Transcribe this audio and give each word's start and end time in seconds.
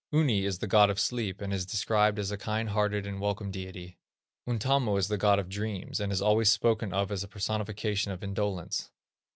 Uni 0.11 0.45
is 0.45 0.57
the 0.57 0.65
god 0.67 0.89
of 0.89 0.99
sleep, 0.99 1.41
and 1.41 1.53
is 1.53 1.63
described 1.63 2.17
as 2.17 2.31
a 2.31 2.35
kind 2.39 2.69
hearted 2.69 3.05
and 3.05 3.21
welcome 3.21 3.51
deity. 3.51 3.99
Untamo 4.47 4.97
is 4.97 5.09
the 5.09 5.15
god 5.19 5.37
of 5.37 5.47
dreams, 5.47 5.99
and 5.99 6.11
is 6.11 6.23
always 6.23 6.49
spoken 6.51 6.91
of 6.91 7.11
as 7.11 7.21
the 7.21 7.27
personification 7.27 8.11
of 8.11 8.23
indolence. 8.23 8.89